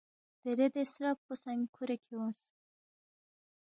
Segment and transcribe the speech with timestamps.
[0.41, 2.41] دیرے دے سترب پو سہ کھُورے کھیونگس